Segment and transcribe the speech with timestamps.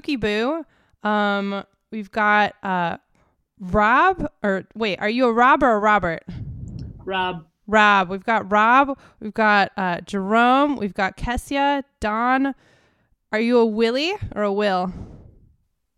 [0.00, 0.64] Spooky Boo.
[1.02, 2.96] Um, we've got uh,
[3.60, 6.24] Rob, or wait, are you a Rob or a Robert?
[7.04, 7.44] Rob.
[7.66, 8.08] Rob.
[8.08, 8.98] We've got Rob.
[9.20, 10.76] We've got uh, Jerome.
[10.76, 11.84] We've got Kessia.
[12.00, 12.54] Don.
[13.30, 14.90] Are you a Willie or a Will?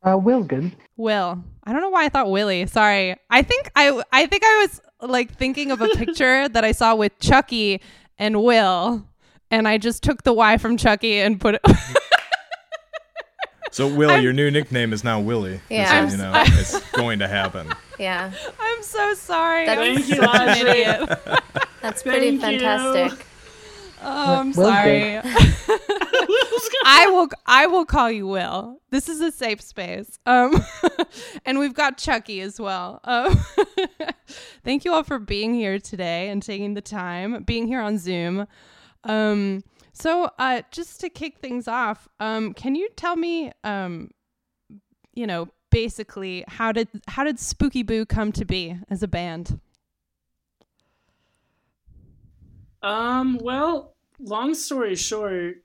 [0.02, 0.74] Uh, Will, good.
[0.96, 1.44] Will.
[1.62, 2.66] I don't know why I thought Willie.
[2.66, 3.14] Sorry.
[3.30, 6.96] I think I I think I was like thinking of a picture that I saw
[6.96, 7.80] with Chucky
[8.18, 9.06] and Will,
[9.52, 11.60] and I just took the Y from Chucky and put it.
[13.72, 15.60] So Will, your new nickname is now Willie.
[15.70, 16.06] Yeah.
[16.08, 17.72] so you know, it's going to happen.
[17.98, 19.64] Yeah, I'm so sorry.
[19.66, 21.18] That's- I'm Thank you, such an idiot.
[21.80, 22.66] that's pretty Thank you.
[22.66, 23.26] fantastic.
[24.02, 25.18] Oh, I'm Will's sorry.
[26.84, 28.80] I will I will call you Will.
[28.90, 30.18] This is a safe space.
[30.26, 30.64] Um
[31.46, 32.98] and we've got Chucky as well.
[33.04, 33.38] Um
[34.64, 38.48] thank you all for being here today and taking the time, being here on Zoom.
[39.04, 39.62] Um
[39.92, 44.10] so uh just to kick things off, um can you tell me um
[45.14, 49.60] you know, basically how did how did Spooky Boo come to be as a band?
[52.82, 55.56] Um, well, long story short,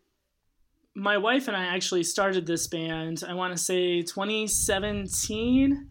[0.96, 5.90] my wife and I actually started this band, I want to say 2017.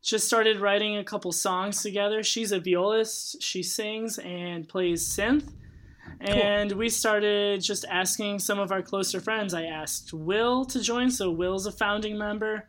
[0.00, 2.22] Just started writing a couple songs together.
[2.22, 5.52] She's a violist, she sings and plays synth.
[6.20, 9.54] And we started just asking some of our closer friends.
[9.54, 12.68] I asked Will to join, so Will's a founding member.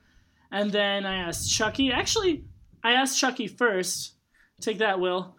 [0.51, 1.91] And then I asked Chucky.
[1.91, 2.45] Actually,
[2.83, 4.13] I asked Chucky first.
[4.61, 5.35] Take that, Will.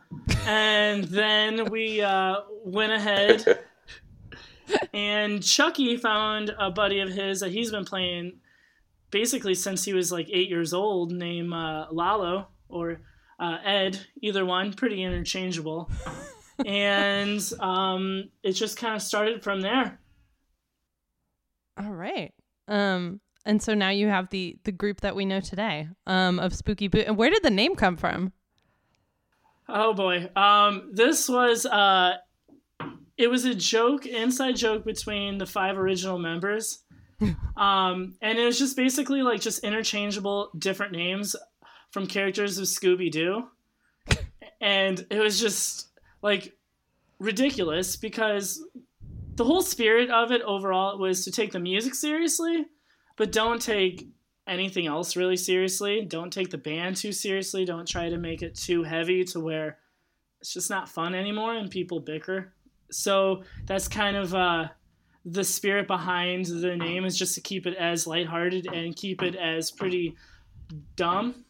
[0.47, 3.60] And then we uh, went ahead,
[4.94, 8.41] and Chucky found a buddy of his that he's been playing
[9.10, 13.00] basically since he was like eight years old, named uh, Lalo or
[13.38, 15.91] uh, Ed, either one, pretty interchangeable.
[16.66, 19.98] and um, it just kind of started from there.
[21.78, 22.32] All right.
[22.69, 26.54] Um and so now you have the the group that we know today um of
[26.54, 26.98] Spooky Boo.
[26.98, 28.32] And where did the name come from?
[29.72, 30.28] Oh boy.
[30.34, 32.15] Um, this was uh,
[33.16, 36.82] it was a joke, inside joke between the five original members.
[37.56, 41.37] um, and it was just basically like just interchangeable different names
[41.92, 43.48] from characters of Scooby Doo.
[44.60, 45.89] and it was just
[46.22, 46.56] like
[47.19, 48.64] ridiculous because
[49.36, 52.66] the whole spirit of it overall was to take the music seriously,
[53.16, 54.08] but don't take
[54.47, 56.04] anything else really seriously.
[56.04, 57.64] Don't take the band too seriously.
[57.64, 59.78] Don't try to make it too heavy to where
[60.41, 62.53] it's just not fun anymore and people bicker.
[62.91, 64.69] So that's kind of uh,
[65.25, 69.36] the spirit behind the name is just to keep it as lighthearted and keep it
[69.36, 70.16] as pretty
[70.97, 71.44] dumb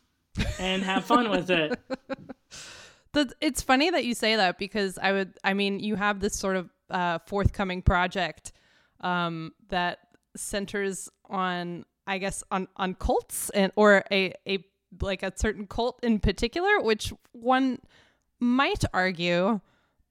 [0.59, 1.79] and have fun with it.
[3.13, 6.35] The, it's funny that you say that because I would I mean you have this
[6.39, 8.53] sort of uh, forthcoming project
[9.01, 9.99] um, that
[10.37, 14.65] centers on I guess on on cults and or a a
[15.01, 17.79] like a certain cult in particular, which one
[18.41, 19.61] might argue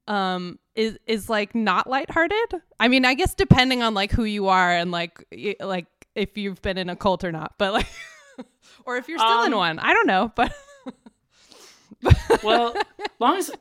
[0.08, 2.62] um is is like not lighthearted.
[2.80, 6.38] I mean, I guess depending on like who you are and like y- like if
[6.38, 7.88] you've been in a cult or not, but like
[8.86, 9.80] or if you're still in Um, one.
[9.80, 10.54] I don't know, but
[12.44, 12.76] well,
[13.20, 13.52] long as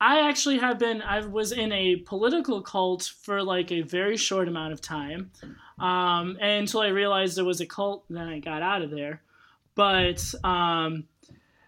[0.00, 4.48] I actually have been, I was in a political cult for like a very short
[4.48, 5.30] amount of time,
[5.78, 9.22] um, and until I realized it was a cult, then I got out of there.
[9.74, 11.04] But um,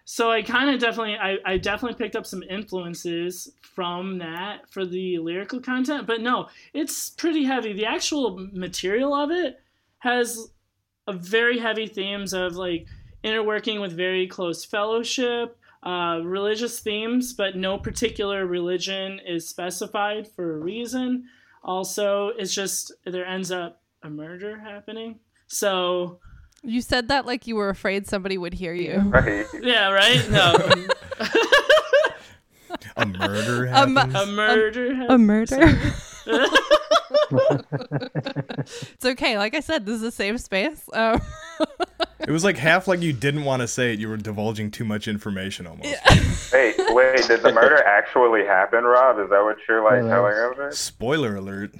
[0.05, 4.85] so I kind of definitely, I, I definitely picked up some influences from that for
[4.85, 6.05] the lyrical content.
[6.05, 7.73] But no, it's pretty heavy.
[7.73, 9.59] The actual material of it
[9.99, 10.49] has
[11.07, 12.87] a very heavy themes of like
[13.23, 20.55] interworking with very close fellowship uh, religious themes, but no particular religion is specified for
[20.55, 21.25] a reason.
[21.63, 25.19] Also, it's just there ends up a murder happening.
[25.47, 26.19] So
[26.63, 28.99] You said that like you were afraid somebody would hear you.
[29.05, 29.45] Right.
[29.61, 30.27] yeah, right?
[30.29, 30.55] No,
[32.97, 34.15] A murder happens.
[34.15, 34.91] a murder.
[34.91, 35.27] A happened.
[35.27, 35.79] murder.
[38.93, 39.37] it's okay.
[39.37, 40.81] Like I said, this is a safe space.
[40.93, 41.21] Um,
[42.19, 43.99] it was like half like you didn't want to say it.
[43.99, 45.87] You were divulging too much information almost.
[46.51, 49.19] Hey, wait, did the murder actually happen, Rob?
[49.19, 50.09] Is that what you're like Yeah.
[50.09, 50.77] telling us?
[50.79, 51.73] Spoiler alert.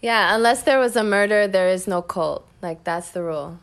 [0.00, 2.46] Yeah, unless there was a murder, there is no cult.
[2.62, 3.58] Like that's the rule.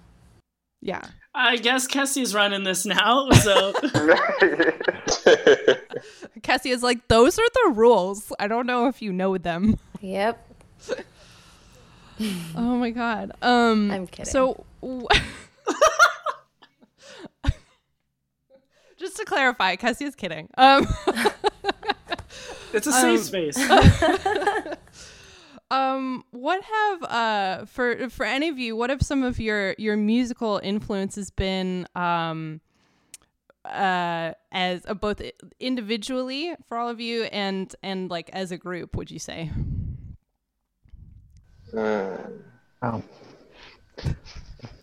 [0.82, 1.02] yeah.
[1.34, 3.72] I guess Kessie's running this now, so
[6.44, 8.34] Cassie is like, those are the rules.
[8.38, 9.80] I don't know if you know them.
[10.02, 10.46] Yep.
[12.56, 13.32] Oh my god.
[13.42, 14.32] Um I'm kidding.
[14.32, 15.08] So w-
[18.98, 20.48] Just to clarify, Cassie is kidding.
[20.58, 20.86] Um
[22.74, 23.58] it's a safe Um, space.
[25.72, 29.98] um, what have uh for for any of you, what have some of your your
[29.98, 31.88] musical influences been?
[31.96, 32.62] Um,
[33.64, 35.22] uh, as uh, both
[35.60, 39.50] individually for all of you and and like as a group, would you say?
[41.74, 42.32] Wow.
[42.84, 43.04] Are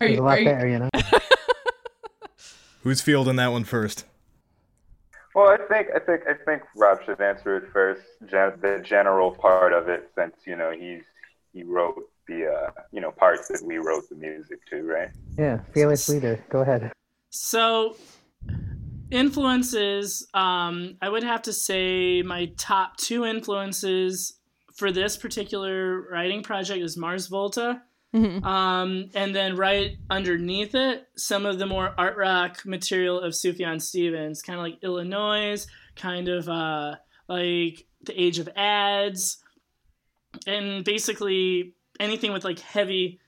[0.00, 0.88] There's you, a lot are you- there, you know.
[2.82, 4.04] Who's fielding that one first?
[5.34, 8.02] Well, I think I think I think Rob should answer it first.
[8.26, 11.02] Gen- the general part of it, since you know he's
[11.52, 15.10] he wrote the uh, you know parts that we wrote the music to, right?
[15.36, 16.42] Yeah, fearless leader.
[16.48, 16.90] Go ahead.
[17.30, 17.96] So,
[19.10, 24.37] influences, um, I would have to say my top two influences
[24.78, 27.82] for this particular writing project is Mars Volta.
[28.14, 28.44] Mhm.
[28.44, 33.82] Um, and then right underneath it, some of the more art rock material of Sufjan
[33.82, 35.66] Stevens, kind of like Illinois,
[35.96, 36.94] kind of uh,
[37.28, 39.38] like The Age of Adz,
[40.46, 43.18] and basically anything with like heavy,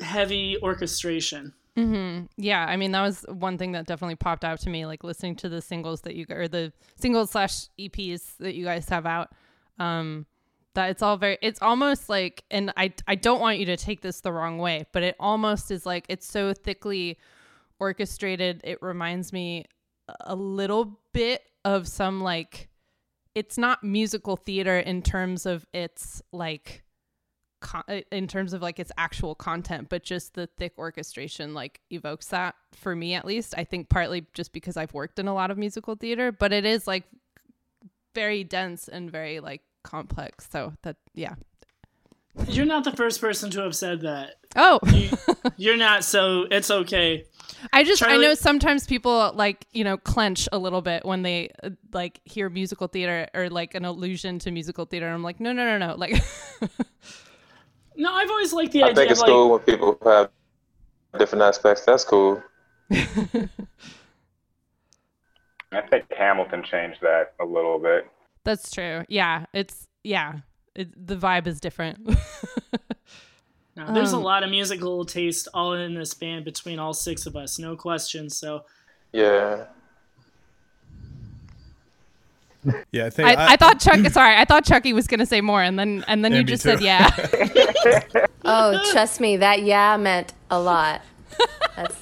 [0.00, 1.54] heavy orchestration.
[1.74, 2.26] Mm-hmm.
[2.36, 5.36] Yeah, I mean that was one thing that definitely popped out to me, like listening
[5.36, 9.30] to the singles that you or the singles slash EPs that you guys have out.
[9.78, 10.26] Um,
[10.74, 14.00] that it's all very, it's almost like, and I I don't want you to take
[14.00, 17.18] this the wrong way, but it almost is like it's so thickly
[17.78, 18.60] orchestrated.
[18.64, 19.66] It reminds me
[20.20, 22.68] a little bit of some like,
[23.34, 26.82] it's not musical theater in terms of its like
[27.60, 32.26] con- in terms of like its actual content, but just the thick orchestration like evokes
[32.26, 33.54] that for me at least.
[33.56, 36.64] I think partly just because I've worked in a lot of musical theater, but it
[36.64, 37.04] is like
[38.14, 40.48] very dense and very like complex.
[40.50, 41.34] So that yeah.
[42.48, 44.36] You're not the first person to have said that.
[44.56, 45.10] Oh, You,
[45.58, 47.26] you're not, so it's okay.
[47.74, 51.50] I just I know sometimes people like you know clench a little bit when they
[51.62, 55.08] uh, like hear musical theater or like an allusion to musical theater.
[55.08, 56.22] I'm like no no no no like
[57.96, 60.30] No, I've always liked the I idea think of it's like cool when people have
[61.18, 61.84] different aspects.
[61.84, 62.42] That's cool.
[62.90, 63.48] I
[65.88, 68.06] think Hamilton changed that a little bit.
[68.44, 69.04] That's true.
[69.08, 70.40] Yeah, it's yeah.
[70.74, 71.98] It, the vibe is different.
[73.74, 77.24] No, there's Um, a lot of musical taste all in this band between all six
[77.24, 78.28] of us, no question.
[78.28, 78.66] So
[79.14, 79.64] Yeah.
[82.92, 83.98] Yeah, I think I, I thought Chuck.
[84.12, 86.62] Sorry, I thought Chucky was gonna say more, and then and then Yeah, you just
[86.62, 86.76] too.
[86.76, 87.08] said yeah.
[88.44, 91.00] Oh, trust me, that yeah meant a lot.
[91.74, 91.96] That's.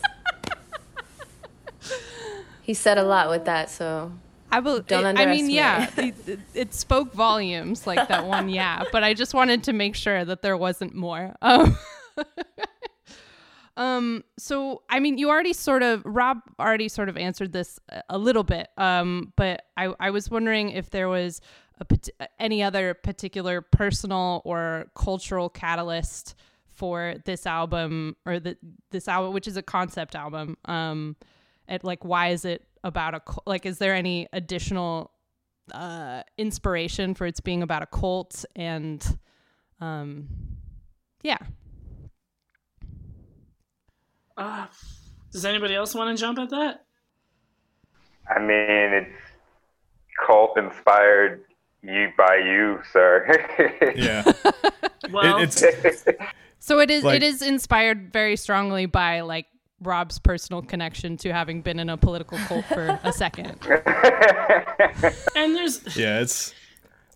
[2.62, 4.12] He said a lot with that, so
[4.52, 4.81] I will.
[4.81, 8.49] Don't I mean, yeah, it, it, it spoke volumes, like that one.
[8.49, 11.35] Yeah, but I just wanted to make sure that there wasn't more.
[11.43, 11.76] Um,
[13.76, 14.25] um.
[14.38, 18.43] So, I mean, you already sort of Rob already sort of answered this a- little
[18.43, 18.69] bit.
[18.77, 21.41] Um, but I I was wondering if there was
[21.81, 21.86] a
[22.39, 26.34] any other particular personal or cultural catalyst
[26.69, 28.56] for this album or the
[28.91, 30.56] this album, which is a concept album.
[30.67, 31.17] Um,
[31.69, 33.43] and like why is it about a cult?
[33.46, 35.10] like is there any additional
[35.72, 39.19] uh inspiration for its being about a cult and
[39.81, 40.27] um
[41.22, 41.39] yeah
[44.37, 44.67] uh,
[45.32, 46.84] does anybody else want to jump at that?
[48.34, 48.49] I mean,
[48.94, 49.20] it's
[50.27, 51.43] cult inspired
[51.82, 53.27] you by you, sir.
[53.96, 54.22] yeah.
[55.10, 56.05] Well, It, it's
[56.58, 59.46] so it is Like- it is inspired very strongly by like
[59.82, 63.56] rob's personal connection to having been in a political cult for a second
[65.37, 66.55] and there's yeah, it's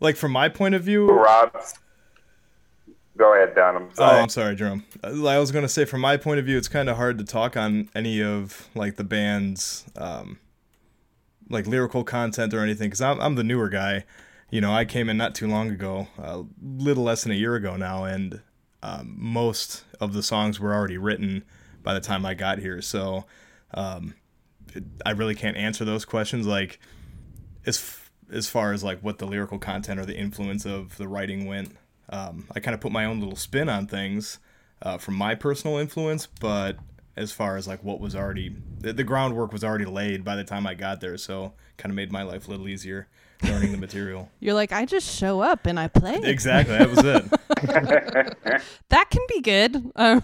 [0.00, 1.08] like from my point of view.
[1.10, 1.52] Rob,
[3.16, 3.76] go ahead, Don.
[3.76, 4.20] I'm Oh, sorry.
[4.20, 4.84] I'm sorry, Jerome.
[5.02, 7.24] Uh, I was gonna say, from my point of view, it's kind of hard to
[7.24, 10.38] talk on any of like the band's um,
[11.48, 14.04] like lyrical content or anything because I'm I'm the newer guy.
[14.50, 17.54] You know, I came in not too long ago, a little less than a year
[17.56, 18.40] ago now, and
[18.82, 21.44] um, most of the songs were already written
[21.84, 22.82] by the time I got here.
[22.82, 23.26] So
[23.72, 24.14] um,
[24.74, 26.48] it, I really can't answer those questions.
[26.48, 26.80] Like
[27.64, 31.06] as f- as far as like what the lyrical content or the influence of the
[31.06, 31.76] writing went.
[32.10, 34.38] Um, I kind of put my own little spin on things
[34.82, 36.76] uh, from my personal influence, but
[37.16, 40.44] as far as like what was already the, the groundwork was already laid by the
[40.44, 43.08] time I got there, so kind of made my life a little easier
[43.42, 44.30] learning the material.
[44.40, 47.24] you're like i just show up and i play Exactly, that was it.
[48.88, 50.22] that can be good um,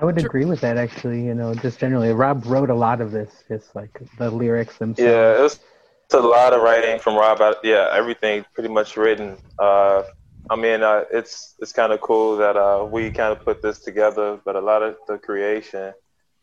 [0.00, 1.24] I would agree with that actually.
[1.24, 4.98] You know, just generally, Rob wrote a lot of this, just like the lyrics themselves.
[4.98, 5.60] Yeah, it was
[6.06, 7.40] it's a lot of writing from Rob.
[7.40, 9.38] I- Yeah, everything pretty much written.
[9.58, 10.02] Uh,
[10.50, 13.80] I mean, uh, it's it's kind of cool that uh, we kind of put this
[13.80, 15.92] together, but a lot of the creation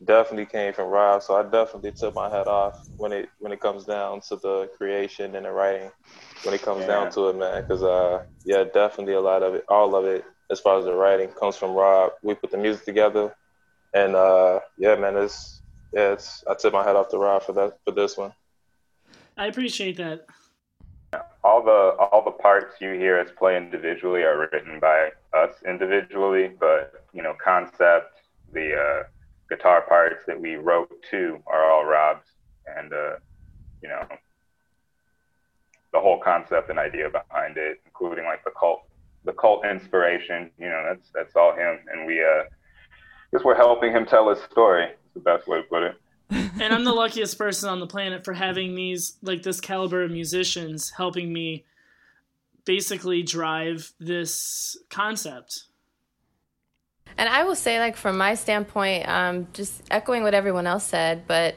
[0.04, 1.22] definitely came from Rob.
[1.22, 4.68] So I definitely took my hat off when it when it comes down to the
[4.76, 5.90] creation and the writing.
[6.42, 6.86] When it comes Yeah.
[6.86, 10.24] down to it, man, because uh, yeah, definitely a lot of it, all of it,
[10.50, 12.12] as far as the writing, comes from Rob.
[12.22, 13.34] We put the music together,
[13.94, 17.52] and uh, yeah, man, it's yeah, it's I took my hat off to Rob for
[17.52, 18.32] that for this one.
[19.36, 20.26] I appreciate that.
[21.44, 26.50] all the all the parts you hear us play individually are written by us individually,
[26.58, 28.20] but you know, concept,
[28.52, 29.02] the uh,
[29.48, 32.26] guitar parts that we wrote too are all Rob's,
[32.66, 33.16] and uh,
[33.82, 34.02] you know,
[35.92, 38.82] the whole concept and idea behind it, including like the cult,
[39.24, 40.50] the cult inspiration.
[40.58, 42.44] You know, that's that's all him, and we uh,
[43.34, 44.84] guess we're helping him tell his story.
[44.84, 45.96] Is the best way to put it.
[46.30, 50.10] and I'm the luckiest person on the planet for having these like this caliber of
[50.10, 51.64] musicians helping me
[52.64, 55.64] basically drive this concept.
[57.18, 61.28] And I will say, like, from my standpoint, um, just echoing what everyone else said,
[61.28, 61.54] but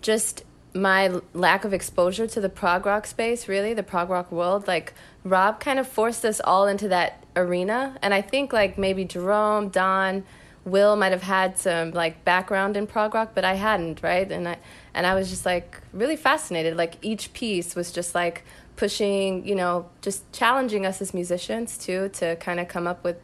[0.00, 4.68] just my lack of exposure to the prog rock space, really, the prog rock world,
[4.68, 4.92] like,
[5.24, 7.96] Rob kind of forced us all into that arena.
[8.00, 10.24] And I think, like, maybe Jerome, Don,
[10.64, 14.30] Will might have had some, like, background in prog rock, but I hadn't, right?
[14.30, 14.58] And I,
[14.94, 16.76] and I was just, like, really fascinated.
[16.76, 18.44] Like, each piece was just, like,
[18.76, 23.16] pushing, you know, just challenging us as musicians, too, to kind of come up with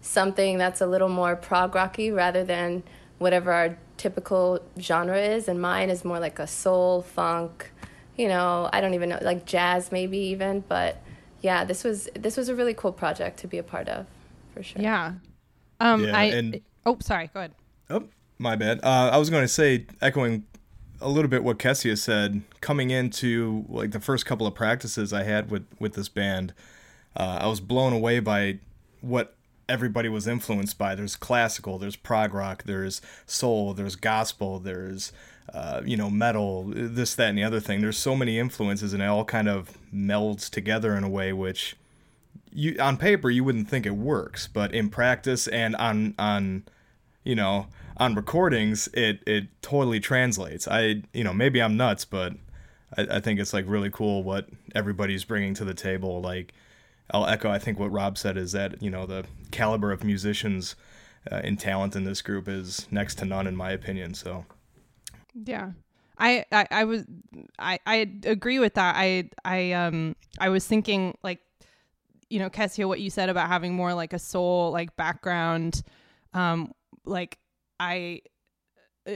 [0.00, 2.82] something that's a little more prog rocky rather than
[3.18, 7.70] whatever our typical genre is and mine is more like a soul funk
[8.16, 11.02] you know i don't even know like jazz maybe even but
[11.40, 14.06] yeah this was this was a really cool project to be a part of
[14.54, 15.14] for sure Yeah.
[15.80, 16.04] Um.
[16.04, 16.24] Yeah, I.
[16.24, 17.30] and- oh, sorry.
[17.32, 17.52] Go ahead.
[17.90, 18.04] Oh,
[18.38, 18.80] my bad.
[18.82, 20.44] Uh, I was going to say, echoing
[21.00, 25.22] a little bit what Kessia said, coming into like the first couple of practices I
[25.22, 26.52] had with with this band,
[27.16, 28.58] uh, I was blown away by
[29.00, 29.34] what
[29.68, 30.94] everybody was influenced by.
[30.94, 35.12] There's classical, there's prog rock, there's soul, there's gospel, there's
[35.54, 37.80] uh, you know metal, this, that, and the other thing.
[37.80, 41.76] There's so many influences, and it all kind of melds together in a way which
[42.58, 46.64] you on paper you wouldn't think it works, but in practice and on on
[47.22, 50.66] you know on recordings it it totally translates.
[50.66, 52.34] I you know maybe I'm nuts, but
[52.96, 56.20] I, I think it's like really cool what everybody's bringing to the table.
[56.20, 56.52] Like
[57.12, 60.74] I'll echo I think what Rob said is that you know the caliber of musicians
[61.30, 64.14] uh, and talent in this group is next to none in my opinion.
[64.14, 64.46] So
[65.32, 65.70] Yeah.
[66.20, 67.04] I, I, I was
[67.60, 68.96] I, I agree with that.
[68.96, 71.38] I I um I was thinking like
[72.30, 75.82] you know, Kessia, what you said about having more like a soul like background.
[76.34, 76.72] Um
[77.04, 77.38] like
[77.80, 78.22] I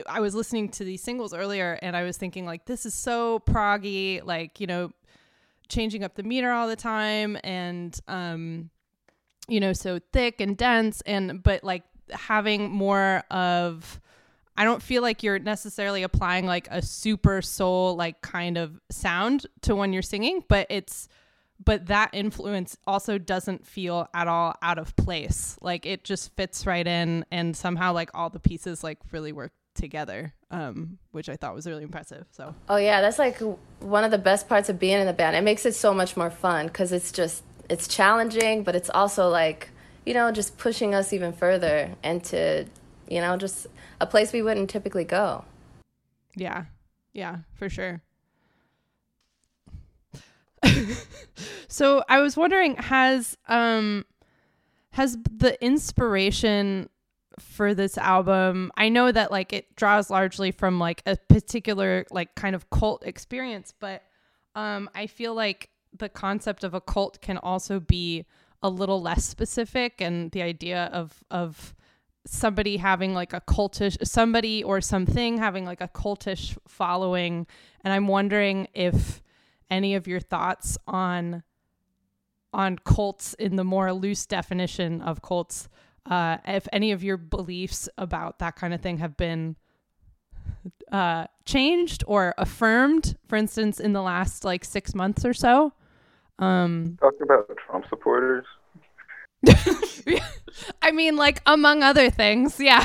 [0.07, 3.41] I was listening to these singles earlier and I was thinking like this is so
[3.41, 4.91] proggy, like, you know,
[5.69, 8.71] changing up the meter all the time and um
[9.49, 14.01] you know, so thick and dense and but like having more of
[14.57, 19.47] I don't feel like you're necessarily applying like a super soul like kind of sound
[19.63, 21.09] to when you're singing, but it's
[21.65, 25.57] but that influence also doesn't feel at all out of place.
[25.61, 29.53] Like it just fits right in and somehow like all the pieces like really work
[29.75, 30.35] together.
[30.51, 32.27] Um which I thought was really impressive.
[32.31, 33.39] So oh yeah that's like
[33.81, 36.17] one of the best parts of being in the band it makes it so much
[36.17, 39.71] more fun because it's just it's challenging but it's also like
[40.05, 42.67] you know just pushing us even further into
[43.09, 43.67] you know just
[44.01, 45.45] a place we wouldn't typically go
[46.35, 46.65] Yeah.
[47.15, 48.01] Yeah, for sure.
[51.69, 54.05] so I was wondering has um
[54.91, 56.89] has the inspiration
[57.39, 62.35] for this album I know that like it draws largely from like a particular like
[62.35, 64.03] kind of cult experience but
[64.55, 68.25] um I feel like the concept of a cult can also be
[68.63, 71.75] a little less specific and the idea of of
[72.25, 77.47] somebody having like a cultish somebody or something having like a cultish following.
[77.83, 79.21] And i'm wondering if
[79.73, 81.43] any of your thoughts on
[82.53, 85.69] on cults in the more loose definition of cults
[86.07, 89.57] uh if any of your beliefs about that kind of thing have been
[90.93, 95.73] uh changed or affirmed for instance in the last like 6 months or so
[96.39, 98.45] um Talk about Trump supporters.
[100.83, 102.85] I mean, like among other things, yeah.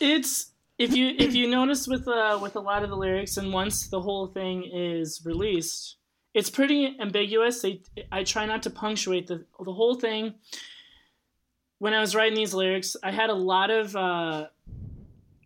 [0.00, 0.51] It's
[0.82, 3.86] if you if you notice with uh with a lot of the lyrics and once
[3.86, 5.96] the whole thing is released,
[6.34, 7.62] it's pretty ambiguous.
[7.62, 10.34] They I try not to punctuate the the whole thing.
[11.78, 14.48] When I was writing these lyrics, I had a lot of uh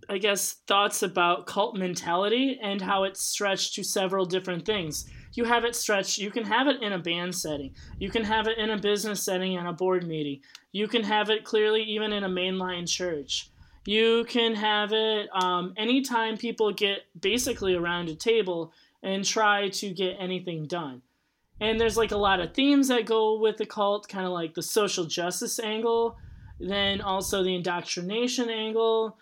[0.09, 5.05] I guess thoughts about cult mentality and how it's stretched to several different things.
[5.35, 6.17] you have it stretched.
[6.17, 7.75] You can have it in a band setting.
[7.99, 10.41] You can have it in a business setting and a board meeting.
[10.73, 13.51] You can have it clearly even in a mainline church.
[13.87, 19.91] You can have it um, anytime people get basically around a table and try to
[19.91, 21.03] get anything done.
[21.61, 24.55] And there's like a lot of themes that go with the cult, kind of like
[24.55, 26.19] the social justice angle,
[26.59, 29.17] then also the indoctrination angle,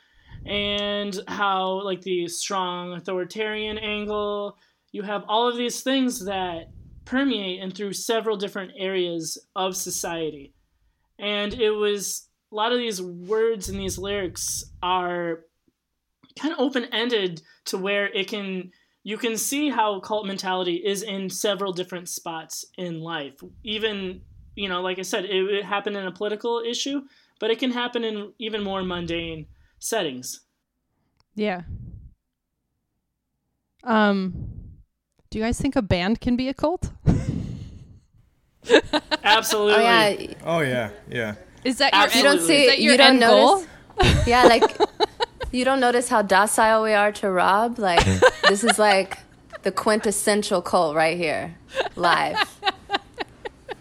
[0.47, 4.57] and how like the strong authoritarian angle.
[4.93, 6.71] You have all of these things that
[7.05, 10.55] permeate and through several different areas of society.
[11.19, 15.41] And it was a lot of these words and these lyrics are
[16.39, 18.71] kind of open ended to where it can
[19.03, 23.35] you can see how cult mentality is in several different spots in life.
[23.65, 24.23] Even
[24.55, 27.03] you know, like I said, it, it happened in a political issue,
[27.41, 29.47] but it can happen in even more mundane
[29.81, 30.41] settings.
[31.35, 31.63] Yeah.
[33.83, 34.33] Um,
[35.29, 36.93] do you guys think a band can be a cult?
[39.25, 39.75] Absolutely.
[39.75, 41.35] Oh yeah, Oh yeah, yeah.
[41.65, 42.19] Is that your Absolutely.
[42.19, 43.65] you don't is see that your you don't end goal?
[43.99, 44.27] notice.
[44.27, 44.65] Yeah, like
[45.53, 47.79] you don't notice how docile we are to Rob.
[47.79, 48.05] Like
[48.49, 49.19] this is like
[49.63, 51.55] the quintessential cult right here,
[51.97, 52.37] live.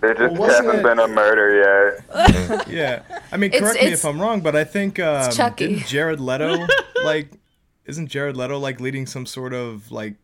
[0.01, 2.67] There just Well, hasn't it- been a murder yet.
[2.67, 3.01] Yeah.
[3.31, 5.67] I mean, It's- correct me it's- if I'm wrong, but I think um, Chucky.
[5.75, 6.67] didn't Jared Leto
[7.03, 7.29] like
[7.85, 10.15] isn't Jared Leto like leading some sort of like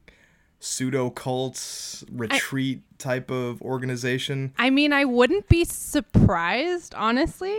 [0.59, 4.53] pseudo cult retreat type of organization?
[4.57, 7.57] I mean, I wouldn't be surprised, honestly.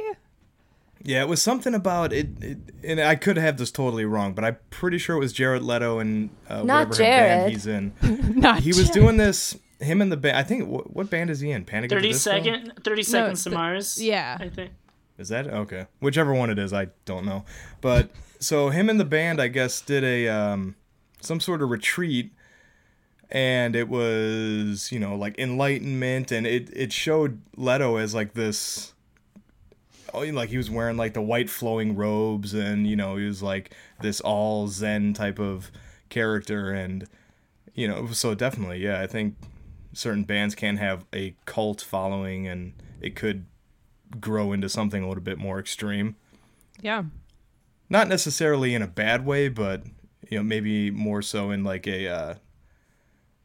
[1.03, 4.45] Yeah, it was something about it, it and I could have this totally wrong, but
[4.45, 7.53] I'm pretty sure it was Jared Leto and uh, Not whatever band Jared.
[7.53, 7.93] he's in.
[8.39, 9.57] Not He was doing this.
[9.79, 10.37] Him and the band.
[10.37, 11.65] I think what, what band is he in?
[11.65, 11.91] Panic!
[11.91, 12.31] at the 30 Disco?
[12.33, 14.03] second 30 seconds to th- Mars.
[14.03, 14.37] yeah.
[14.39, 14.73] I think.
[15.17, 15.87] Is that okay?
[16.01, 17.47] Whichever one it is, I don't know.
[17.81, 20.77] But so him and the band, I guess, did a um,
[21.23, 22.31] some sort of retreat,
[23.31, 28.95] and it was you know like enlightenment, and it it showed Leto as like this.
[30.13, 33.43] Oh, like he was wearing like the white flowing robes, and you know he was
[33.43, 35.71] like this all Zen type of
[36.09, 37.07] character, and
[37.75, 39.37] you know so definitely, yeah, I think
[39.93, 43.47] certain bands can have a cult following, and it could
[44.19, 46.17] grow into something a little bit more extreme.
[46.81, 47.05] Yeah.
[47.89, 49.85] Not necessarily in a bad way, but
[50.29, 52.35] you know, maybe more so in like a uh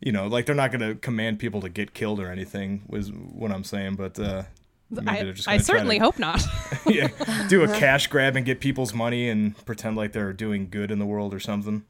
[0.01, 3.11] you know, like they're not going to command people to get killed or anything was
[3.11, 4.43] what I'm saying, but uh
[4.89, 6.41] maybe I, they're just I certainly to, hope not.
[6.87, 7.07] yeah,
[7.47, 10.99] do a cash grab and get people's money and pretend like they're doing good in
[10.99, 11.83] the world or something.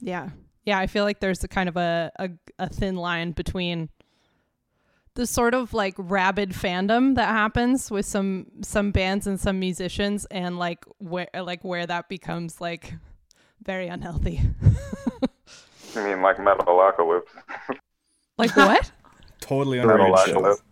[0.00, 0.30] yeah.
[0.66, 3.88] Yeah, I feel like there's a kind of a, a, a thin line between
[5.14, 10.26] the sort of like rabid fandom that happens with some some bands and some musicians
[10.30, 12.94] and like where like where that becomes like
[13.62, 14.40] very unhealthy.
[15.96, 17.22] I mean, like Metalocalypse.
[18.38, 18.90] like what?
[19.40, 20.40] Totally underrated show.
[20.40, 20.62] Metalocalypse.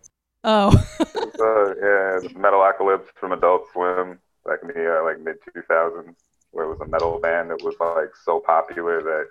[0.44, 0.85] Oh.
[1.40, 6.14] Uh, yeah, Metalocalypse from Adult Swim, back in the uh, like mid 2000s,
[6.50, 9.26] where it was a metal band that was like so popular that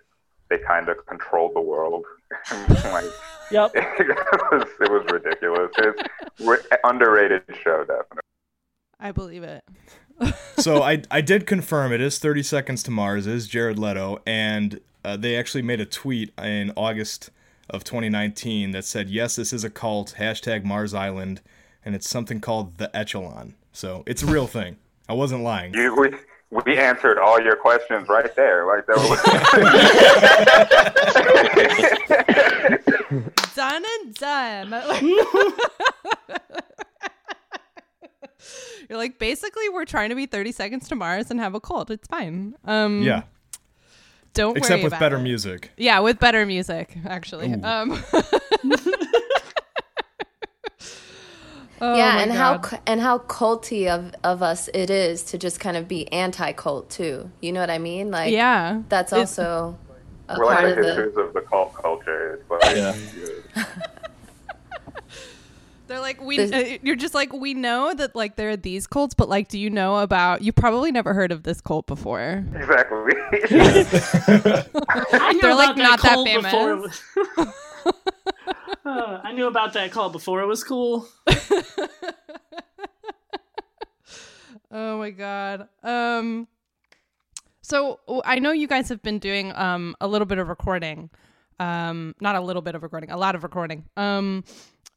[0.49, 2.05] they kind of controlled the world.
[2.85, 3.03] like,
[3.51, 3.71] Yep.
[3.75, 4.17] it
[4.51, 5.69] was it was ridiculous.
[5.79, 6.01] It's
[6.39, 8.21] re- underrated show, definitely.
[9.01, 9.65] I believe it.
[10.57, 14.19] So I I did confirm it is 30 Seconds to Mars it is Jared Leto
[14.25, 17.29] and uh, they actually made a tweet in August
[17.69, 21.41] of 2019 that said yes this is a cult hashtag Mars Island
[21.85, 24.77] and it's something called the Echelon so it's a real thing
[25.07, 26.11] I wasn't lying You we,
[26.49, 28.65] we answered all your questions right there.
[28.65, 29.21] Like that was.
[33.55, 34.69] Done and done.
[38.89, 41.89] You're like basically we're trying to be 30 seconds to Mars and have a cult.
[41.89, 42.55] It's fine.
[42.65, 43.23] Um yeah
[44.33, 45.23] don't except worry with about better it.
[45.23, 47.53] music Yeah, with better music, actually.
[47.53, 48.03] Um
[51.79, 52.63] Oh yeah, and how God.
[52.63, 56.89] cu- and how culty of of us it is to just kind of be anti-cult
[56.89, 57.29] too.
[57.39, 58.09] You know what I mean?
[58.09, 58.81] Like Yeah.
[58.89, 59.77] that's It- also
[60.27, 62.39] a We're like part the of the of the cult culture.
[62.41, 63.65] It's like, Yeah.
[65.87, 69.13] They're like we uh, you're just like we know that like there are these cults,
[69.13, 72.45] but like do you know about you probably never heard of this cult before.
[72.53, 73.13] Exactly.
[75.41, 76.73] They're, like, that not that cult before.
[76.73, 77.03] It famous.
[77.37, 77.53] was,
[78.85, 81.07] Uh, I knew about that cult before it was cool.
[84.71, 85.67] Oh my god.
[85.83, 86.47] Um
[87.61, 91.09] so I know you guys have been doing um a little bit of recording.
[91.59, 93.85] Um not a little bit of recording, a lot of recording.
[93.95, 94.43] Um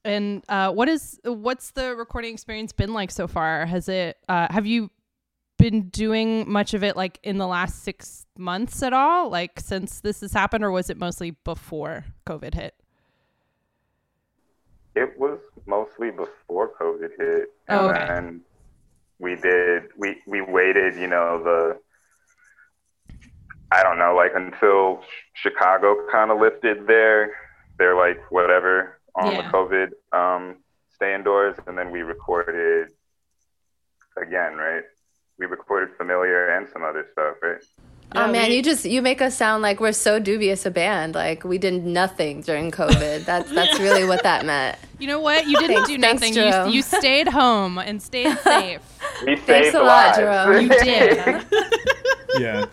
[0.04, 3.66] and uh what is what's the recording experience been like so far?
[3.66, 4.90] Has it uh have you
[5.58, 9.28] been doing much of it like in the last 6 months at all?
[9.28, 12.74] Like since this has happened or was it mostly before COVID hit?
[14.94, 18.06] It was mostly before COVID hit, and Oh, okay.
[18.08, 18.40] then
[19.18, 19.84] we did.
[19.96, 21.78] We we waited, you know, the
[23.70, 27.32] I don't know, like until Chicago kind of lifted their
[27.78, 29.42] their like whatever on Yeah.
[29.42, 30.56] the COVID um,
[30.94, 32.88] stay indoors, and then we recorded
[34.20, 34.82] again, right?
[35.38, 37.58] We recorded Familiar and some other stuff, right?
[38.16, 41.14] oh man, we- you just you make us sound like we're so dubious a band.
[41.14, 43.24] Like we did nothing during COVID.
[43.24, 44.76] That's that's really what that meant.
[44.98, 45.46] You know what?
[45.46, 46.34] You didn't Thanks- do thanks, nothing.
[46.34, 46.68] Jerome.
[46.68, 48.80] You, you stayed home and stayed safe.
[49.24, 50.18] We Thanks saved a lot, lives.
[50.18, 50.62] Jerome.
[50.62, 51.46] You did.
[52.38, 52.64] yeah.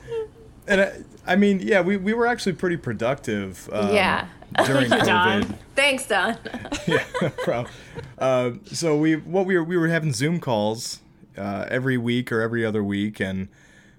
[0.67, 0.91] And I,
[1.25, 3.69] I mean, yeah, we, we were actually pretty productive.
[3.71, 4.27] Um, Yeah.
[4.65, 5.57] During Thank you, Don.
[5.75, 6.37] Thanks, Don.
[6.87, 7.73] yeah, no problem.
[8.17, 11.01] Uh, so we what we were we were having Zoom calls
[11.37, 13.49] uh, every week or every other week, and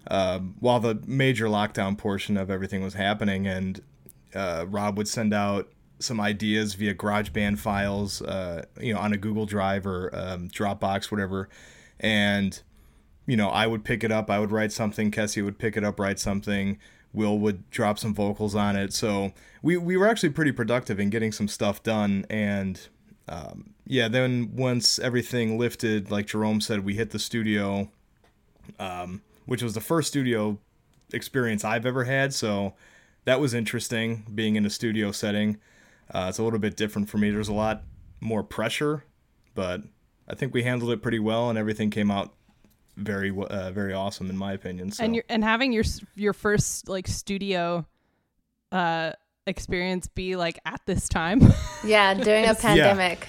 [0.08, 3.82] um, while the major lockdown portion of everything was happening, and
[4.34, 5.68] uh, Rob would send out
[6.00, 11.10] some ideas via GarageBand files, uh, you know, on a Google Drive or um, Dropbox,
[11.10, 11.48] whatever,
[12.00, 12.60] and
[13.26, 15.84] you know, I would pick it up, I would write something, Kessie would pick it
[15.84, 16.78] up, write something,
[17.18, 18.92] Will would drop some vocals on it.
[18.94, 22.24] So we, we were actually pretty productive in getting some stuff done.
[22.30, 22.80] And
[23.28, 27.90] um, yeah, then once everything lifted, like Jerome said, we hit the studio,
[28.78, 30.58] um, which was the first studio
[31.12, 32.32] experience I've ever had.
[32.32, 32.74] So
[33.24, 35.58] that was interesting being in a studio setting.
[36.10, 37.30] Uh, it's a little bit different for me.
[37.30, 37.82] There's a lot
[38.20, 39.04] more pressure,
[39.54, 39.82] but
[40.28, 42.32] I think we handled it pretty well, and everything came out
[42.98, 44.90] very uh, very awesome in my opinion.
[44.90, 45.84] So and you're, and having your
[46.14, 47.86] your first like studio
[48.72, 49.12] uh
[49.46, 51.40] experience be like at this time.
[51.84, 53.26] Yeah, during a pandemic.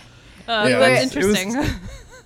[0.47, 1.79] Uh, Yeah, that's it was- it was- interesting.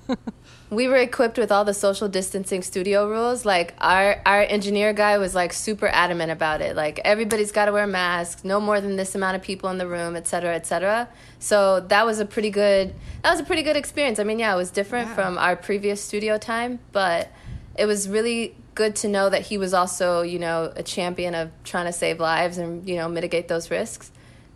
[0.76, 3.46] we were equipped with all the social distancing studio rules.
[3.46, 6.76] Like our our engineer guy was like super adamant about it.
[6.76, 9.88] Like everybody's got to wear masks no more than this amount of people in the
[9.88, 11.10] room et cetera et cetera.
[11.40, 14.20] So that was a pretty good that was a pretty good experience.
[14.20, 17.32] I mean yeah it was different from our previous studio time but
[17.76, 21.52] it was really good to know that he was also you know a champion of
[21.64, 24.12] trying to save lives and you know mitigate those risks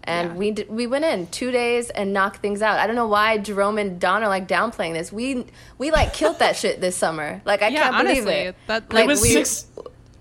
[0.07, 0.35] and Yeah.
[0.35, 2.79] we did, we went in two days and knocked things out.
[2.79, 5.11] I don't know why Jerome and Don are like downplaying this.
[5.11, 5.45] We
[5.77, 7.41] we like killed that shit this summer.
[7.45, 8.55] Like I Yeah, can't believe it.
[8.67, 9.65] that- like it was we, six,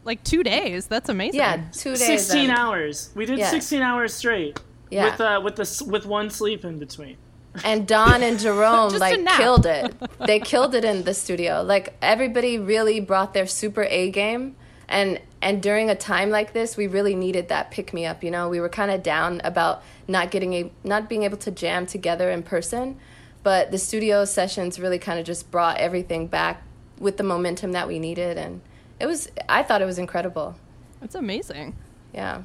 [0.05, 0.87] like two days.
[0.87, 1.40] That's amazing.
[1.40, 2.07] yeah, two days.
[2.07, 3.11] 16 and, hours.
[3.14, 3.51] We did Yeah.
[3.51, 4.59] 16 hours straight.
[4.90, 5.05] Yeah.
[5.05, 7.16] With uh with the with one sleep in between.
[7.64, 9.94] and Don and Jerome like killed it.
[10.27, 11.62] They killed it in the studio.
[11.62, 14.57] Like everybody really brought their super A game
[14.88, 18.31] and and during a time like this we really needed that pick me up, you
[18.31, 18.49] know.
[18.49, 22.31] We were kind of down about not getting a not being able to jam together
[22.31, 22.96] in person,
[23.42, 26.62] but the studio sessions really kind of just brought everything back
[26.99, 28.61] with the momentum that we needed and
[28.99, 30.57] it was I thought it was incredible.
[31.01, 31.75] That's amazing.
[32.14, 32.42] Yeah.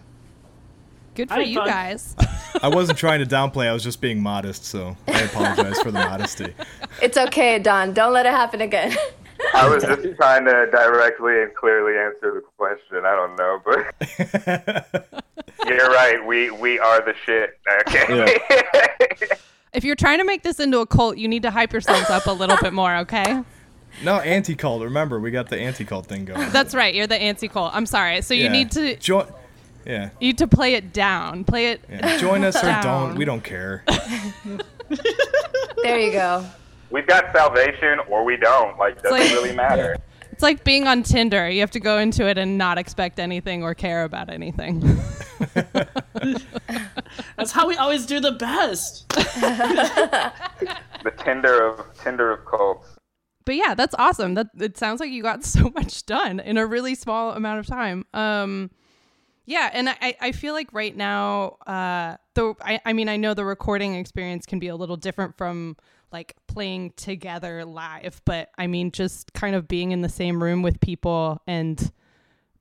[1.15, 1.67] Good for had you fun.
[1.67, 2.15] guys.
[2.63, 3.67] I wasn't trying to downplay.
[3.67, 4.65] I was just being modest.
[4.65, 6.53] So I apologize for the modesty.
[7.01, 7.93] It's okay, Don.
[7.93, 8.95] Don't let it happen again.
[9.53, 13.05] I was just trying to directly and clearly answer the question.
[13.05, 15.25] I don't know, but
[15.67, 16.25] you're right.
[16.25, 17.59] We we are the shit.
[17.87, 18.37] Okay.
[19.73, 22.25] if you're trying to make this into a cult, you need to hype yourselves up
[22.27, 23.43] a little bit more, okay?
[24.03, 24.81] no anti cult.
[24.83, 26.49] Remember, we got the anti cult thing going.
[26.51, 26.93] That's right.
[26.95, 27.71] You're the anti cult.
[27.73, 28.21] I'm sorry.
[28.21, 28.51] So you Yeah.
[28.51, 29.27] need to join.
[29.85, 30.11] Yeah.
[30.19, 31.43] you need to play it down.
[31.43, 31.81] Play it.
[31.89, 32.17] yeah.
[32.17, 33.15] Join us or don't.
[33.15, 33.83] We don't care.
[35.83, 36.45] there you go.
[36.91, 38.77] We've got salvation or we don't.
[38.77, 39.97] Like doesn't like- really matter.
[40.31, 41.49] It's like being on Tinder.
[41.49, 44.79] You have to go into it and not expect anything or care about anything.
[47.37, 49.07] That's how we always do the best.
[51.03, 52.87] The Tinder of Tinder of cults.
[53.45, 54.35] but yeah, that's awesome.
[54.35, 57.65] That it sounds like you got so much done in a really small amount of
[57.65, 58.05] time.
[58.13, 58.69] Um,
[59.45, 63.33] yeah, and I, I feel like right now, uh, though I, I mean I know
[63.33, 65.75] the recording experience can be a little different from
[66.11, 70.61] like playing together live, but I mean just kind of being in the same room
[70.61, 71.91] with people and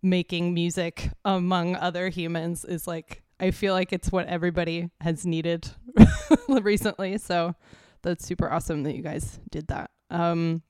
[0.03, 5.69] making music among other humans is like I feel like it's what everybody has needed
[6.49, 7.17] recently.
[7.19, 7.55] So
[8.03, 9.91] that's super awesome that you guys did that.
[10.11, 10.63] Um,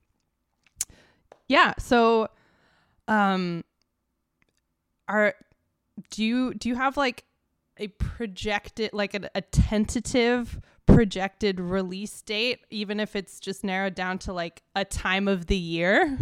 [1.47, 1.73] yeah.
[1.79, 2.29] So,
[3.07, 3.63] um,
[5.07, 5.33] are
[6.09, 7.25] do you do you have like
[7.81, 14.19] a projected like a, a tentative projected release date, even if it's just narrowed down
[14.19, 16.17] to like a time of the year?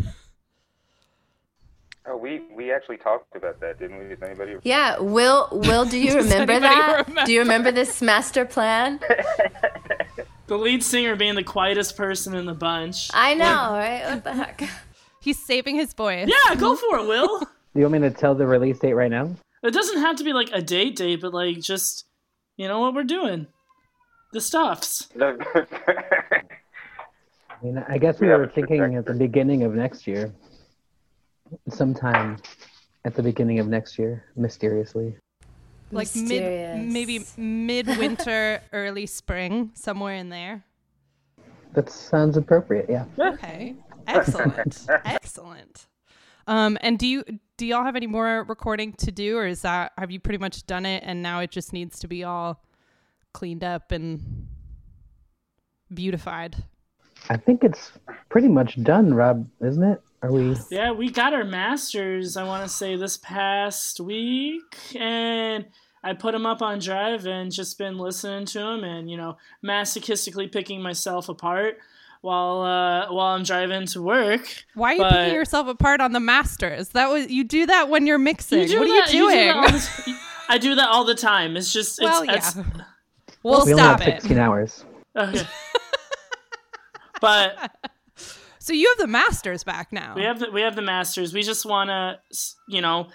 [2.08, 4.16] Oh, we we actually talked about that, didn't we?
[4.16, 4.56] Does anybody?
[4.64, 5.50] Yeah, Will.
[5.52, 7.06] Will, do you remember that?
[7.08, 7.26] remember?
[7.26, 9.00] Do you remember this master plan?
[10.50, 13.12] The lead singer being the quietest person in the bunch.
[13.14, 14.02] I know, right?
[14.04, 14.64] What the heck?
[15.22, 16.28] He's saving his voice.
[16.28, 17.38] Yeah, go for it, Will.
[17.42, 17.46] Do
[17.76, 19.30] you want me to tell the release date right now?
[19.64, 22.06] It doesn't have to be like a date date, but like just
[22.58, 23.48] you know what we're doing.
[24.34, 25.08] the stuffs.
[25.22, 26.44] I
[27.64, 30.34] mean, I guess we We were a thinking at the beginning of next year,
[31.68, 32.38] sometime
[33.06, 35.16] at the beginning of next year, mysteriously.
[35.92, 36.94] like mid Mysterious.
[36.94, 40.64] maybe midwinter, early spring, somewhere in there.
[41.74, 42.86] That sounds appropriate.
[42.90, 43.06] Yeah.
[43.20, 43.76] Okay.
[44.08, 44.86] Excellent.
[45.06, 45.86] Excellent.
[46.48, 47.24] Um, and do you
[47.60, 50.66] do y'all have any more recording to do, or is that have you pretty much
[50.66, 52.64] done it and now it just needs to be all
[53.34, 54.48] cleaned up and
[55.94, 56.64] beautified?
[57.30, 57.92] I think it's
[58.30, 60.02] pretty much done, Rob, isn't it?
[60.22, 60.56] Are we?
[60.72, 62.38] Yeah, we got our masters.
[62.38, 65.66] I want to say this past week, and
[66.02, 69.36] I put them up on Drive and just been listening to them, and you know,
[69.66, 71.80] masochistically picking myself apart
[72.22, 74.66] while uh, while I'm driving to work.
[74.76, 76.90] Why are you picking yourself apart on the masters?
[76.90, 78.68] That was you do that when you're mixing.
[78.68, 79.48] do what are you doing?
[79.48, 80.16] that all the t-
[80.50, 81.56] I do that all the time.
[81.56, 82.36] It's just it's, well, yeah.
[82.36, 82.56] it's
[83.44, 84.22] We'll we only stop have it.
[84.22, 84.86] 16 hours.
[85.16, 85.48] okay.
[87.22, 87.72] but
[88.60, 90.14] So you have the masters back now.
[90.16, 91.34] We have the, we have the masters.
[91.34, 92.20] We just want to,
[92.68, 93.08] you know,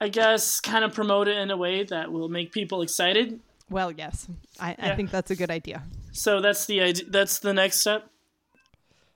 [0.00, 3.40] I guess, kind of promote it in a way that will make people excited.
[3.70, 4.28] Well, yes,
[4.60, 5.82] I, I think that's a good idea.
[6.12, 7.04] So that's the idea.
[7.08, 8.08] That's the next step.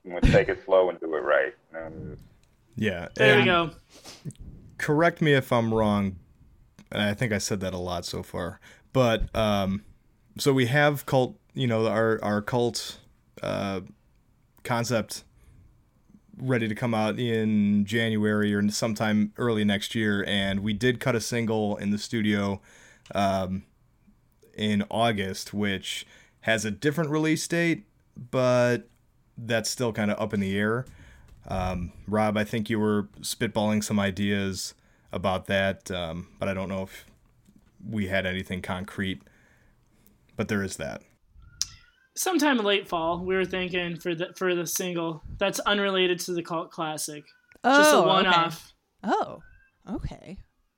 [0.05, 1.53] We'll take it slow and do it right.
[1.75, 2.17] Um,
[2.75, 3.07] Yeah.
[3.15, 4.31] There we and go.
[4.77, 6.17] Correct me if I'm wrong.
[6.91, 8.59] And I think I said that a lot so far.
[8.91, 9.83] But um,
[10.37, 12.99] so we have cult, you know, our our cult
[13.41, 13.81] uh,
[14.63, 15.23] concept
[16.37, 21.15] ready to come out in January or sometime early next year, and we did cut
[21.15, 22.61] a single in the studio
[23.13, 23.63] um,
[24.55, 26.05] in August, which
[26.41, 27.85] has a different release date,
[28.31, 28.89] but
[29.37, 30.85] that's still kind of up in the air.
[31.47, 34.73] Um, Rob, I think you were spitballing some ideas
[35.11, 37.05] about that, um, but I don't know if
[37.87, 39.21] we had anything concrete.
[40.35, 41.01] But there is that.
[42.15, 46.33] Sometime in late fall, we were thinking for the for the single that's unrelated to
[46.33, 47.23] the cult classic.
[47.63, 48.35] Oh, Just a Oh, one okay.
[48.35, 48.73] off.
[49.03, 49.41] Oh,
[49.89, 50.37] okay.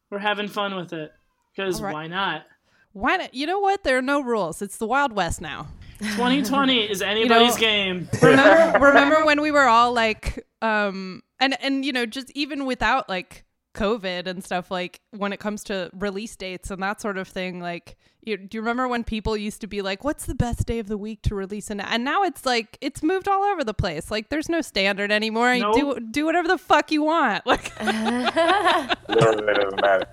[0.10, 1.12] We're having fun with it
[1.56, 1.94] because All right.
[1.94, 2.46] why not?
[2.94, 3.34] Why not?
[3.34, 3.84] You know what?
[3.84, 4.62] There are no rules.
[4.62, 5.68] It's the Wild West now.
[6.14, 8.10] 2020 is anybody's game.
[8.22, 13.10] remember remember when we were all like um and and you know just even without
[13.10, 17.28] like covid and stuff like when it comes to release dates and that sort of
[17.28, 20.66] thing like you, do you remember when people used to be like what's the best
[20.66, 23.66] day of the week to release an and now it's like it's moved all over
[23.66, 27.46] the place like there's no standard anymore you do do whatever the fuck you want
[27.46, 30.08] like literally doesn't matter.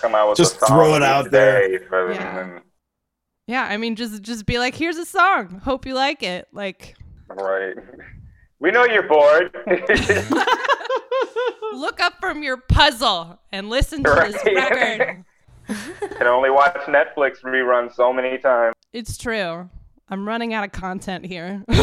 [0.00, 1.72] Come out with Just a song throw it each out there.
[2.12, 2.38] Yeah.
[2.40, 2.62] and-
[3.50, 6.96] yeah i mean just just be like here's a song hope you like it like
[7.28, 7.74] right.
[8.60, 9.56] We know you're bored.
[11.72, 15.24] look up from your puzzle and listen to this record
[16.16, 18.74] Can only watch Netflix reruns so many times.
[18.92, 19.70] It's true.
[20.10, 21.62] I'm running out of content here.
[21.70, 21.76] All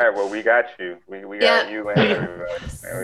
[0.00, 0.96] right, well, we got you.
[1.06, 2.54] We, we got you and everybody.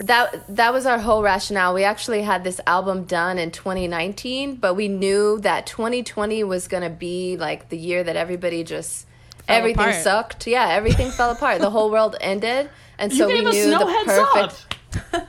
[0.05, 1.73] That that was our whole rationale.
[1.75, 6.81] We actually had this album done in 2019, but we knew that 2020 was going
[6.83, 9.05] to be like the year that everybody just
[9.45, 10.03] Fell everything apart.
[10.03, 10.47] sucked.
[10.47, 11.59] Yeah, everything fell apart.
[11.61, 14.65] The whole world ended, and so you gave we us knew no the heads perfect.
[15.13, 15.27] up.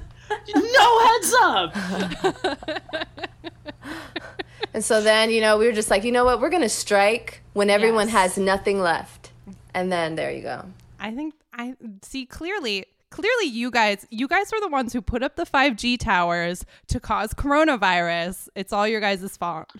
[0.55, 1.75] no heads up.
[4.73, 6.41] And so then, you know, we were just like, you know what?
[6.41, 8.17] We're going to strike when everyone Yes.
[8.35, 9.31] has nothing left.
[9.75, 10.65] And then there you go.
[10.99, 15.23] I think I see clearly clearly you guys you guys are the ones who put
[15.23, 18.49] up the 5G towers to cause coronavirus.
[18.55, 19.71] It's all your guys' fault.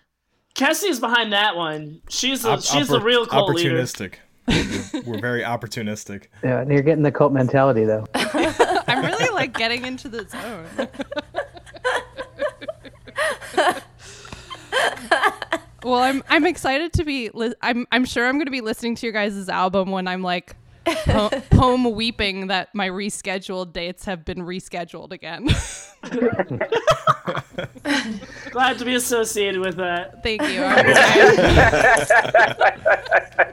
[0.55, 2.01] Cassie's behind that one.
[2.09, 3.73] She's a, Op- she's the oppor- real cult leader.
[3.77, 4.15] opportunistic.
[4.47, 6.25] We're- We're very opportunistic.
[6.45, 8.07] Yeah, and you're getting the cult mentality though.
[8.15, 10.89] I'm really like getting into the zone.
[15.85, 18.95] well, I'm I'm excited to be li- I'm I'm sure I'm going to be listening
[18.97, 24.25] to your guys' album when I'm like po- home weeping that my rescheduled dates have
[24.25, 25.49] been rescheduled again.
[28.51, 30.23] Glad to be associated with that.
[30.23, 30.61] Thank you.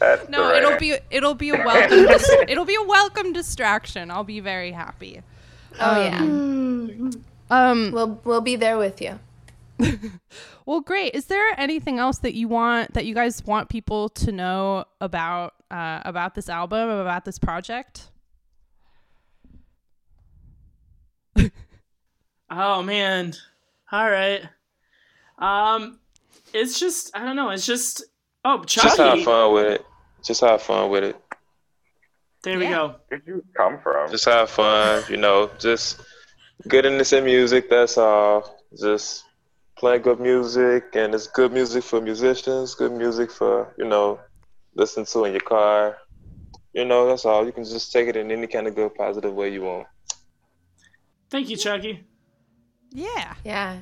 [0.00, 4.10] That's no, the it'll be it'll be a welcome dis- it'll be a welcome distraction.
[4.10, 5.20] I'll be very happy.
[5.78, 6.20] Oh, yeah.
[7.50, 9.18] Um We'll, we'll be there with you.
[10.66, 11.14] well great.
[11.14, 15.54] Is there anything else that you want that you guys want people to know about
[15.70, 18.10] uh about this album, about this project?
[22.50, 23.34] Oh man.
[23.92, 24.42] All right.
[25.38, 26.00] Um,
[26.52, 27.50] it's just I don't know.
[27.50, 28.04] It's just
[28.44, 29.86] oh Just have fun with it.
[30.24, 31.16] Just have fun with it.
[32.42, 32.96] There we go.
[33.08, 34.10] Where'd you come from?
[34.10, 35.04] Just have fun.
[35.08, 36.00] You know, just
[36.66, 37.70] good in this music.
[37.70, 38.58] That's all.
[38.78, 39.24] Just
[39.80, 44.20] playing good music, and it's good music for musicians, good music for you know,
[44.76, 45.96] listen to in your car.
[46.72, 47.44] You know, that's all.
[47.44, 49.86] You can just take it in any kind of good, positive way you want.
[51.30, 52.04] Thank you, Chucky.
[52.92, 53.34] Yeah.
[53.44, 53.78] Yeah.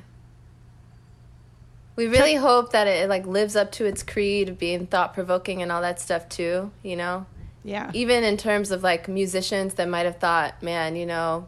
[1.95, 5.61] We really hope that it like lives up to its creed of being thought provoking
[5.61, 7.25] and all that stuff too, you know?
[7.63, 7.91] Yeah.
[7.93, 11.47] Even in terms of like musicians that might have thought, man, you know,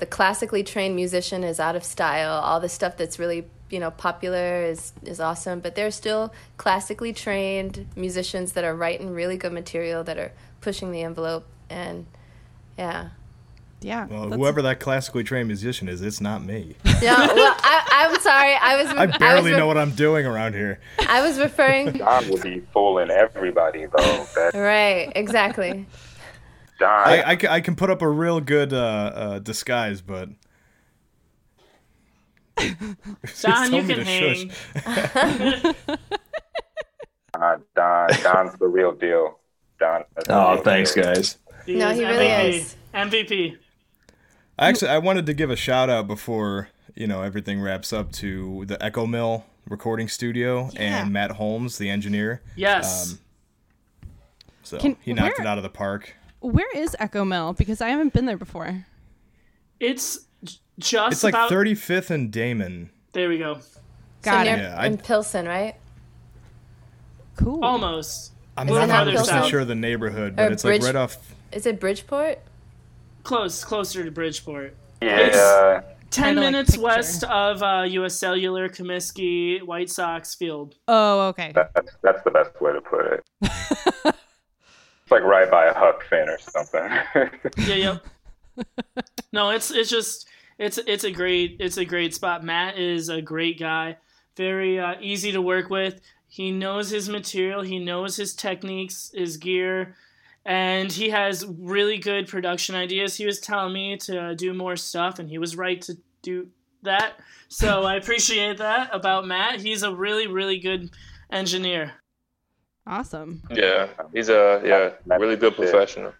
[0.00, 2.32] the classically trained musician is out of style.
[2.42, 7.12] All the stuff that's really, you know, popular is is awesome, but there's still classically
[7.14, 10.30] trained musicians that are writing really good material that are
[10.60, 12.06] pushing the envelope and
[12.78, 13.08] yeah.
[13.80, 14.06] Yeah.
[14.06, 16.76] Well, whoever that classically trained musician is, it's not me.
[17.00, 18.54] Yeah, well, I, I'm sorry.
[18.54, 20.78] I was I was barely re- know what I'm doing around here.
[21.08, 24.26] I was referring Don will be fooling everybody though.
[24.36, 25.86] That right, exactly.
[26.78, 30.28] Don, I, I, I can put up a real good uh, uh, disguise, but.
[33.26, 34.50] Just Don, tell you can hang.
[37.34, 39.38] uh, Don, Don's the real deal.
[39.78, 40.04] Don.
[40.28, 41.04] Oh, real thanks, deal.
[41.04, 41.38] guys.
[41.66, 42.48] He No, he really MVP.
[42.54, 42.76] is.
[42.94, 43.56] MVP.
[44.58, 48.64] Actually, I wanted to give a shout out before you know everything wraps up to
[48.66, 51.02] the Echo Mill recording studio Yeah.
[51.04, 52.42] and Matt Holmes, the engineer.
[52.56, 53.12] Yes.
[53.12, 53.18] Um,
[54.64, 56.14] So Can- he knocked where- it out of the park.
[56.40, 57.52] Where is Echo Mill?
[57.52, 58.86] Because I haven't been there before.
[59.80, 60.22] it's j-
[60.78, 61.50] just It's like about.
[61.50, 62.88] 35th and Damen.
[63.12, 63.60] There we go.
[64.22, 64.56] Got so it.
[64.56, 65.74] near, Yeah, I- in Pilsen, right?
[67.36, 67.64] Cool.
[67.64, 68.32] Almost.
[68.56, 69.46] I'm Is not not 100 percent South?
[69.50, 71.16] sure of the neighborhood, Or but it's like right off.
[71.52, 72.38] Is it Bridgeport?
[73.24, 74.76] Close, closer to Bridgeport.
[75.00, 76.82] Yeah, It's 10 Kinda minutes picture.
[76.84, 78.14] west of uh, U.S.
[78.14, 80.74] Cellular, Comiskey, White Sox Field.
[80.88, 81.52] Oh, okay.
[81.54, 83.24] that's that's the best way to put it.
[83.42, 86.90] it's like right by a Huck Finn or something.
[87.66, 88.04] Yeah, yep.
[89.32, 92.44] no, it's it's just it's it's a great it's a great spot.
[92.44, 93.96] Matt is a great guy,
[94.36, 96.00] very uh, easy to work with.
[96.28, 99.96] He knows his material, he knows his techniques, his gear,
[100.44, 103.16] and he has really good production ideas.
[103.16, 106.48] He was telling me to do more stuff, and he was right to do
[106.82, 107.20] that.
[107.48, 109.60] So I appreciate that about Matt.
[109.60, 110.90] He's a really really good
[111.30, 111.92] engineer.
[112.86, 113.42] Awesome.
[113.50, 116.14] Yeah, he's a yeah really good professional.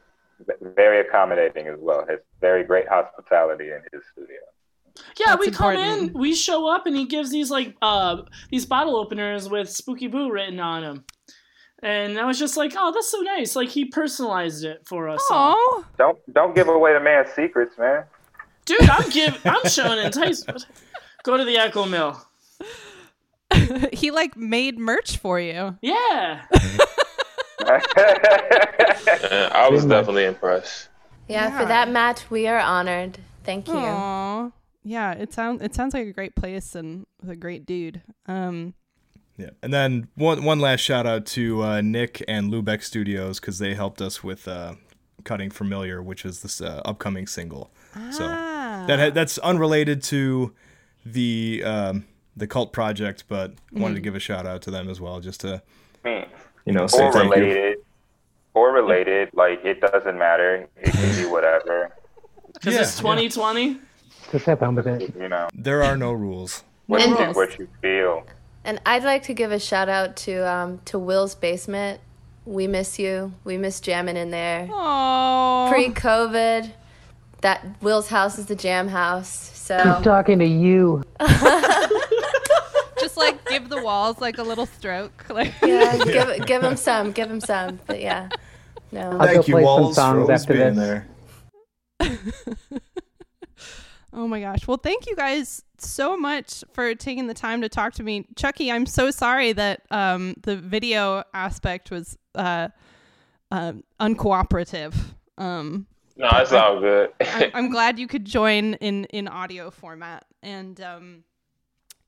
[0.60, 2.04] Very accommodating as well.
[2.08, 4.36] Has very great hospitality in his studio.
[5.18, 6.10] Yeah, That's we come important.
[6.14, 10.06] in, we show up, and he gives these like uh these bottle openers with Spooky
[10.06, 11.04] Boo written on them,
[11.82, 13.56] and I was just like, oh, that's so nice.
[13.56, 15.22] Like he personalized it for us.
[15.30, 15.56] all.
[15.58, 18.04] Oh, Don't don't give away the man's secrets, man.
[18.66, 20.66] dude, I'm give I'm showing enticement.
[21.24, 22.20] Go to the Echo Mill.
[23.92, 25.76] he like made merch for you.
[25.80, 26.76] Yeah, Yeah,
[29.54, 30.88] I was definitely impressed.
[31.28, 31.58] Yeah, Yeah.
[31.58, 33.18] for that, Matt, we are honored.
[33.44, 33.74] Thank you.
[33.74, 34.50] Aw.
[34.84, 38.02] Yeah, it sounds it sounds like a great place and a great dude.
[38.26, 38.74] Um,
[39.36, 43.58] Yeah, and then one one last shout out to uh, Nick and Lubeck Studios because
[43.58, 44.74] they helped us with uh,
[45.24, 47.70] cutting "Familiar," which is this uh, upcoming single.
[48.10, 48.84] So ah.
[48.88, 50.52] that ha- that's unrelated to
[51.06, 52.04] the um,
[52.36, 55.40] the cult project, but wanted to give a shout out to them as well, just
[55.42, 55.62] to
[56.64, 57.42] You know, say or thank you.
[57.42, 57.78] related,
[58.54, 59.30] or related.
[59.34, 60.68] Like it doesn't matter.
[60.76, 61.92] It can be whatever.
[62.54, 63.78] because Yeah, it's 2020.
[64.30, 65.14] Just have fun with it.
[65.18, 66.62] You know, there are no rules.
[66.86, 68.24] what, And- you, what you feel.
[68.64, 72.00] And I'd like to give a shout out to um, to Will's basement.
[72.46, 73.32] We miss you.
[73.44, 74.68] We miss jamming in there.
[74.70, 76.70] Oh, Pre-COVID,
[77.40, 79.28] that Will's house is the jam house.
[79.54, 81.02] So he's So talking to you.
[83.14, 85.24] just like give the walls like a little stroke.
[85.32, 87.80] Like yeah, give give him some, give him some.
[87.86, 88.28] But yeah,
[88.90, 89.00] no.
[89.12, 91.02] I'll go Thank you, play some Walls, for songs always after being this.
[92.00, 92.80] there.
[94.14, 94.68] Oh my gosh.
[94.68, 98.26] Well, thank you guys so much for taking the time to talk to me.
[98.36, 102.68] Chucky, I'm so sorry that um, the video aspect was uh,
[103.50, 104.94] uh, uncooperative.
[105.38, 105.86] Um,
[106.18, 107.08] No, it's all good.
[107.22, 110.26] I'm, I'm glad you could join in, in audio format.
[110.42, 111.24] And um,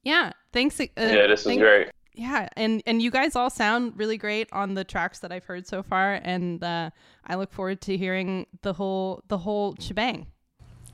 [0.04, 0.80] yeah, thanks.
[0.80, 1.90] Uh, yeah, this is great.
[2.14, 5.66] Yeah, and and you guys all sound really great on the tracks that I've heard
[5.66, 6.90] so far, and uh,
[7.26, 10.26] I look forward to hearing the whole the whole shebang.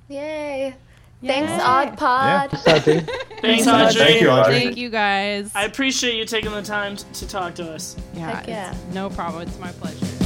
[0.08, 0.74] Yay!
[1.22, 2.58] Thanks, Odd Pod.
[2.58, 3.06] So, dude,
[3.42, 4.04] Thanks, Thanks, Audrey.
[4.04, 4.54] Thank you, Audrey.
[4.60, 5.52] Thank you guys.
[5.54, 7.96] I appreciate you taking the time t- to talk to us.
[8.14, 8.74] yeah, Heck yeah.
[8.92, 9.46] no problem.
[9.46, 10.19] It's my pleasure.